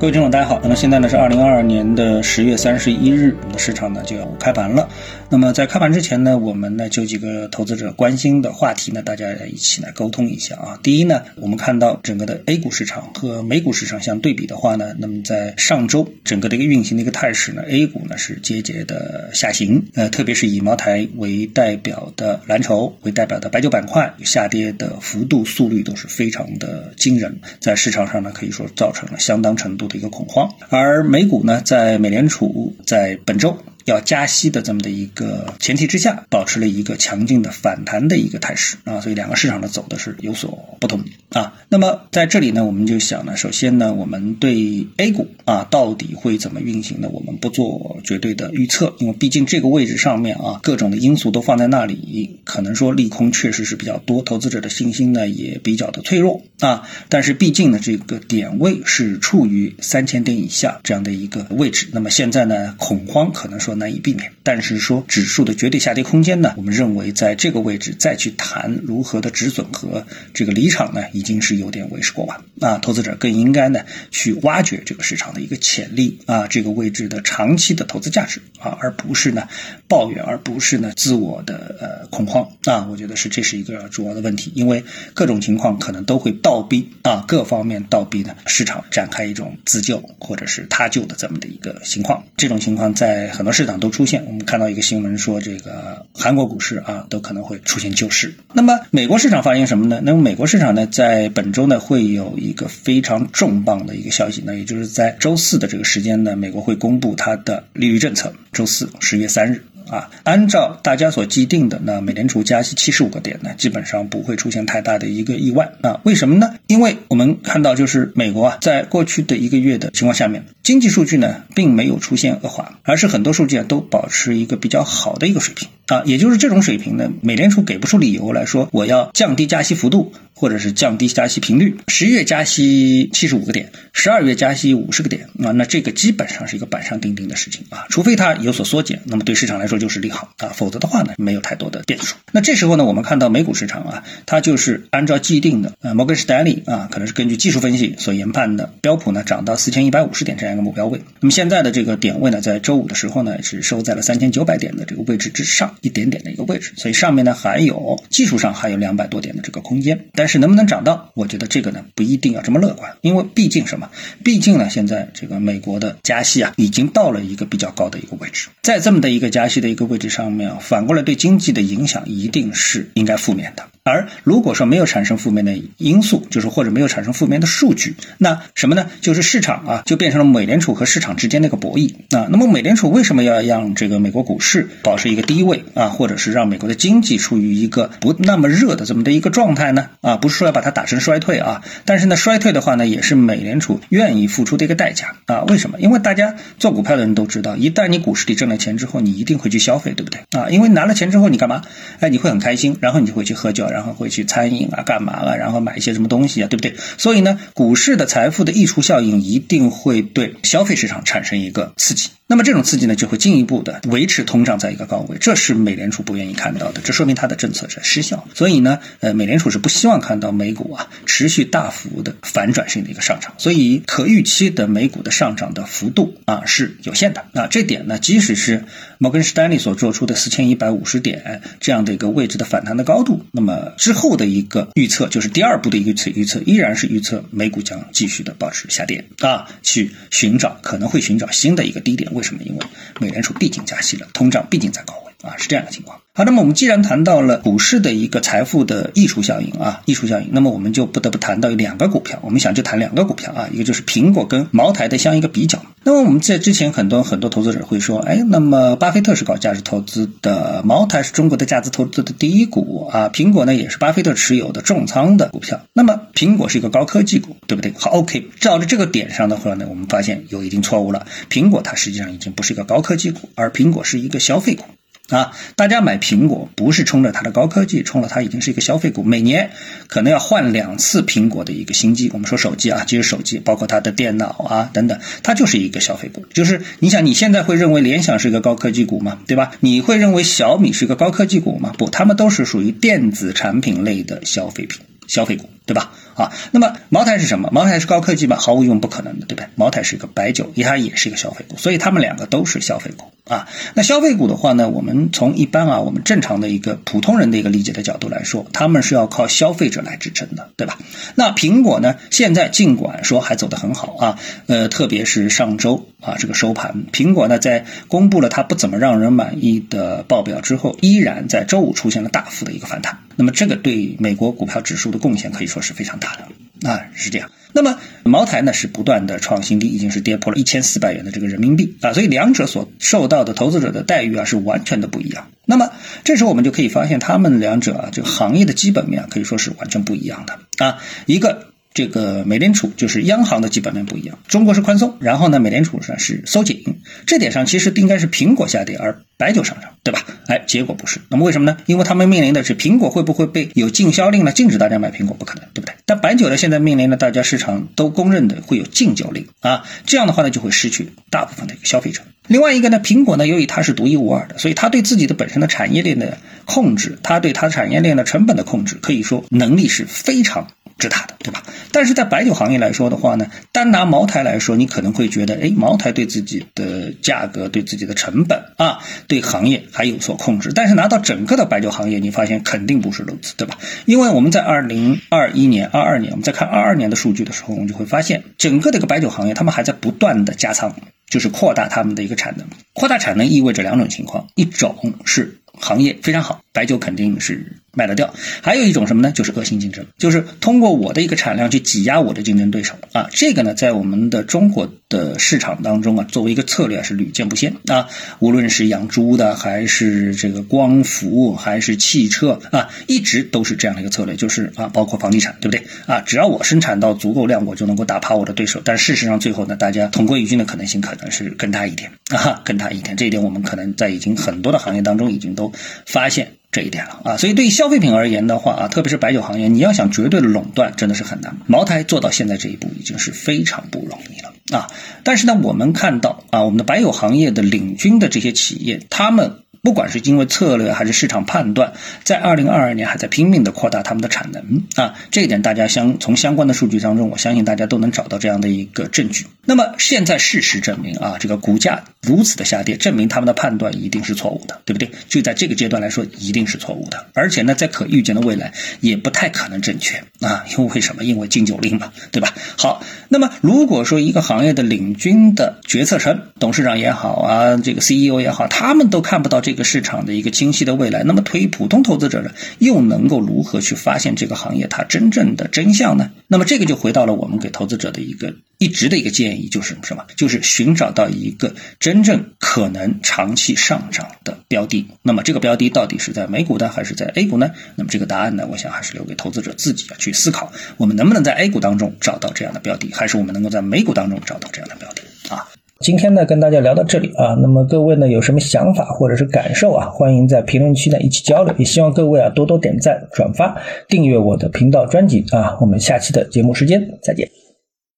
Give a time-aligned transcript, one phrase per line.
[0.00, 0.60] 各位听众，大家好。
[0.62, 4.88] 那么现在呢是二零二二年的十月三十一日，我们的市场呢就要开盘了。
[5.28, 10.78] 那么在开盘之前呢，我们呢就几个投资者关心的话题呢，大家一起来沟通一下啊。
[10.84, 29.87] 第一呢，我们看到整个的 A 股市场和美股市场相对比的话呢，那么在上周整个的一个运行的一个态势呢，A 股呢是节节的下行，呃，特别是以茅台为代表的蓝筹为代表的白酒板块下跌的幅度速率都是非常的惊人，在市场上呢可以说造成了相当程度。
[29.88, 33.56] 的一个恐慌，而美股呢，在美联储在本周。
[33.90, 41.54] 要加息的这么的一个前提之下，保持了一个强劲的反弹的一个态势啊，所以两个市场呢走的是有所不同啊。
[41.70, 47.08] 那么在这里呢，我们就想呢，首先呢，我们对 A 股啊到底会怎么运行呢？
[47.10, 56.88] 我们不做绝对的预测，因为毕竟这个位置上面啊，各种的因素都放在那里，可能说利空确实是比较多，投资者的信心呢也比较的脆弱啊。
[57.08, 63.77] 但是毕竟呢，这个点位是处于三千点以下这样的一个位置，那么现在呢，恐慌可能说。
[63.78, 66.54] 难以避免，但是说指数的绝对下跌空间呢？
[66.56, 72.78] 我们认为在这个位置再去谈如何的止损和这个离场呢，已经是有点为时过晚啊。
[72.78, 79.48] 投资者更应该呢去挖掘这个市场的一个潜力啊，这个位置的长期的投资价值啊，而不是呢
[79.86, 82.86] 抱怨，而不是呢自我的呃恐慌啊。
[82.90, 84.84] 我觉得是这是一个主要的问题，因为
[85.14, 92.24] 各种情况可能都会倒逼啊，各方面倒逼呢市场展开一种自救或者是他救的这么的一个情况。
[92.36, 98.32] 这种情况在很多市都出现，我们看到一个新闻说，这个韩国股市啊都可能会出现救市。
[98.52, 100.00] 那么美国市场发生什么呢？
[100.04, 108.32] 那么美国市场呢，在本周呢会有一个非常重磅的一个消息，那也就是在周四的这个时间呢，美国会公布它的利率政策。
[108.52, 109.62] 周四十月三日。
[109.88, 115.98] 啊，按照大家所既定的，那美联储加息七十五个点呢，基本上不会出现太大的一个意外啊。
[116.04, 116.52] 为什么呢？
[116.66, 126.02] 因为我们看到，就是美国啊，在过去的一个月的情况下面，经济数据呢并没有出现恶化，而是很多数据啊都保持一个比较好的一个水平啊。
[126.04, 131.78] 也就是这种水平呢，美联储给不出理由来说我要降低加息幅度，或者是降低加息频率。
[131.88, 139.78] 十月加息七十五个点，十二月加息五十个点啊，那这个基本上是一个板上钉钉的事情啊，除非它有所缩减，那么对市场来说。
[139.78, 142.16] 就是利好啊，否则的话呢，没有太多的变数。
[142.32, 151.00] 那这时候呢，我们看到美股市场啊，它就是按照既定的，呃，摩根士丹利啊，可能是根据技术分析所研判的标普呢涨到四千一百五十点这样个目标位。
[151.20, 160.06] 那么现在的这个点位呢，在周五的时候呢，是收在了三千九百点的这个位置之上一点点的一个位置，所以上面呢还有技术上还有两百多点的这个空间。
[160.12, 163.88] 但是能不能涨到，我觉得这个呢不一定要这么乐观，因为毕竟什么？
[164.22, 169.68] 毕竟呢，现在这个美国的加息啊，已经到了一个比较高的一个位置，在这么的一个加息的。
[169.68, 173.68] 一个位置上面，反过来对经济的影响一定是应该负面的。
[173.88, 178.86] 而如果说没有产生负面的因素，就是或者没有产生负面的数据，那什么呢？
[179.00, 182.28] 就是市场啊，就变成了美联储和市场之间的一个博弈啊。
[182.30, 189.88] 那么美联储为什么要让这个美国股市保持一个低位啊，或者是让美国的经济处于一个不那么热的这么的一个状态呢？
[190.00, 195.42] 啊，不是说要把它打成衰退啊，但是呢，衰退的话呢，也是美联储愿意付出的一个代价啊。
[195.48, 195.80] 为什么？
[195.80, 200.50] 因为大家做股票的人都知道，一旦你股市里挣了钱之后，你一定会去消费，对不对啊？
[200.50, 201.62] 因为拿了钱之后你干嘛？
[202.00, 205.36] 哎，你会很开心，然后你就会去喝酒，然然后会去餐饮啊，干嘛了？
[205.38, 206.74] 然后买一些什么东西啊，对不对？
[206.98, 212.10] 所以呢，股市的财富的溢出效应一定会对消费市场产生一个刺激。
[212.30, 218.28] 那么这种刺激呢，就会进一步的维持通胀在一个高位，这是美联储不愿意看到的，这说明它的政策在失效。
[218.34, 227.24] 所以呢，呃，美联储是不希望看到美股啊持续大幅的反转性的一个上涨，所以可预期的美股的上涨的幅度啊是有限的。
[227.32, 228.66] 啊，这点呢，即使是
[228.98, 242.17] 摩根士丹利所做出的四千一百五十点这样的一个位置的反弹的高度，那么之后的一个预测，就是第二步的一个预测，预测依然是预测美股将继续的保持下跌啊，去寻找可能会寻找新的一个低点位。
[242.18, 242.42] 为什么？
[242.42, 242.66] 因为
[242.98, 244.92] 美联储毕竟加息了，通胀毕竟在高
[245.22, 246.00] 啊，是这样的情况。
[246.14, 252.18] 好，那么我们既然谈到了股市的一个财富的溢出效应啊，溢出效应，那么我们就不得不谈到两个股票。
[252.22, 255.62] 我们想就谈两个股票啊，一个就是苹果跟茅台的相一个比较。
[255.84, 265.60] 那么我们在之前很多很多投资者会说，哎，那么巴菲特是搞价值投资的，茅台是中国的价值投资的第一股啊，苹果呢也是巴菲特持有的重仓的股票。
[265.72, 267.72] 那么苹果是一个高科技股，对不对？
[267.76, 271.06] 好，OK，照着这个点上的话呢，我们发现有一定错误了。
[271.30, 274.64] 苹果它实际上已经不是一个高科技股，而苹果是一个消费股。
[275.08, 279.50] 啊，大家买苹果不是冲着它的高科技，冲了它已经是一个消费股，每年
[279.86, 282.10] 可能要换两次苹果的一个新机。
[282.12, 286.26] 我们说手机啊，其实手机，包括它的电脑啊等等，它就是一个消费股。
[286.34, 289.18] 就是你想，你现在会认为联想是一个高科技股吗？
[289.26, 289.52] 对吧？
[289.60, 291.72] 你会认为小米是一个高科技股吗？
[291.78, 294.82] 不，它们都是属于电子产品类的消费品。
[295.08, 295.90] 消费股，对吧？
[296.14, 297.48] 啊，那么茅台是什么？
[297.52, 298.36] 茅台是高科技吗？
[298.36, 299.48] 毫无疑问不可能的，对不对？
[299.56, 303.48] 茅台是一个白酒，它也是一个消费股，所以它们两个都是消费股啊。
[303.74, 310.76] 那消费股的话呢，我们从一般啊，我们正常的一个普通人的一个理解的角度来说，他们是要靠消费者来支撑的，对吧？
[311.14, 314.18] 那苹果呢，现在尽管说还走得很好啊，
[314.48, 322.98] 呃，特别是上周啊，这个收盘，苹果呢在公布了它不怎么让人满意的报表之后，依然在周五出现了大幅的一个反弹。
[323.18, 327.30] 那么这个对美国股票指数的贡献可以说是非常大的啊，是这样。
[327.52, 335.28] 那么茅台呢是不断的创新低，已经是跌破了一千四百元的这个人民币啊，所以两者所受到的投资者的待遇啊是完全的不一样。
[335.44, 335.72] 那么
[336.04, 341.48] 这时候我们就可以发现，他们两者啊这个行业的基本面可以说是完全不一样的啊，一个。
[341.74, 346.62] 这个美联储就是央行的基本面不一样，中国是宽松，然后呢，美联储上是收紧，
[347.06, 350.04] 这点上其实应该是苹果下跌，而白酒上涨，对吧？
[350.26, 351.56] 哎，结果不是，那么为什么呢？
[351.66, 354.32] 因为他们面临的是苹果会不会被有禁销令呢？
[354.32, 355.74] 禁止大家买苹果，不可能，对不对？
[355.86, 362.02] 但白酒呢，现在面临的大家市场都公认的会有禁酒令啊，这样的话呢，就会失去大部分的一个消费者。
[362.26, 370.48] 另外一个呢，苹果呢，由于它是独一无二的，所以它对自己的本身的产业链的控制，它对它产业链的成本的控制，可以说能力是非常。
[370.78, 371.42] 之大的，对吧？
[371.72, 380.52] 但是在白酒行业来说的话呢，单拿茅台来说，你可能会觉得，哎，茅台对自己的价格、对自己的成本啊，对行业还有所控制。
[380.54, 383.58] 但是拿到整个的白酒行业，你发现肯定不是如此，对吧？
[383.84, 390.74] 因为我们在二零二一年、二二年，我们在看二二年的数据的时候，我们就会发现，整个这个白酒行业，他们还在不断的加仓，
[391.10, 392.46] 就是扩大他们的一个产能。
[392.72, 397.52] 扩大产能意味着两种情况，一种是行业非常好，白酒肯定是。
[397.74, 398.12] 卖得掉，
[398.42, 399.12] 还有一种什么呢？
[399.12, 403.08] 就是恶性竞争，就是通过我的一个产量去挤压我的竞争对手啊。
[403.12, 407.86] 这个呢，在我们的中国的市场当中啊，作为一个策略是屡见不鲜啊。
[408.18, 416.00] 无论是养猪的，还是这个光伏，还是汽车啊，一直都是这样的一个策略，就是啊，包括房地产，对不对啊？
[416.00, 418.60] 只要我生产到足够量，我就能够打趴我的对手。
[418.64, 422.96] 但事实上，最后呢，大家同归于尽的可能性可能是更大一点啊，更大一点。
[422.96, 425.47] 这一点我们可能在已经很多的行业当中已经都
[425.86, 426.32] 发现。
[426.50, 431.36] 这一点了啊，所以对于消费品而言的话啊，特别是白酒行业，你要想绝对的垄断，真的是很难。
[431.46, 434.70] 茅台做到现在这一步已经是非常不容易了啊。
[435.04, 439.40] 但是呢，我们看到啊，我们的白酒行业的领军的这些企业，他们。
[439.60, 441.72] 不管是因为策略还是市场判断，
[442.04, 449.26] 在二零二二年还在拼命的扩大他们的产能啊，这一点大家相从相关的数据当中，我相信大家都能找到这样的一个证据。
[449.44, 454.88] 那么现在事实证明啊，这个股价如此的下跌，证明他们的判断一定是错误的，对不对？
[455.08, 461.02] 就在这个阶段来说，一定是错误的，而且呢，在可预见的未来也不太可能正确啊，因为什么？
[461.02, 462.32] 因为禁酒令嘛，对吧？
[462.56, 469.48] 好，那么如果说一个行业的领军的决策层、董事长也好啊，这个 CEO 也好，他们都看不到这。
[469.48, 476.10] 这个市场的一个清晰的未来，那么对于普通投资者呢，又能够如何去发现这个行业它真正的真相呢？
[476.26, 480.04] 那么这个就回到了我们给投资者的一个一直的一个建议，就是什么？
[480.16, 484.88] 就是寻找到一个真正可能长期上涨的标的。
[485.02, 487.52] 那么这个标的到底是在美股的还是在 A 股呢？
[487.76, 490.52] 那么这个答案呢，我想还是留给投资者自己去思考。
[490.76, 495.02] 我们能不能在 A 股当中找到这样的标的，还是我们能够在美股当中找到这样的标的
[495.32, 495.48] 啊？
[495.80, 503.56] 今天呢，跟大家聊到这里啊，那么各位呢有什么想法或者是感受啊，欢迎在评论区呢一起交流，也希望各位啊多多点赞、转发、
[503.86, 507.47] 订阅我的频道专辑啊，我们下期的节目时间再见。